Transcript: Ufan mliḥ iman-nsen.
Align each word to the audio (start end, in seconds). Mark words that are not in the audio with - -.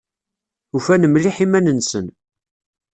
Ufan 0.77 1.03
mliḥ 1.07 1.37
iman-nsen. 1.45 2.07